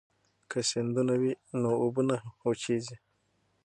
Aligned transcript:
که 0.49 0.59
سیندونه 0.69 1.15
وي 1.21 1.31
نو 1.61 1.71
اوبه 1.81 2.01
نه 2.09 2.17
وچېږي. 2.45 2.97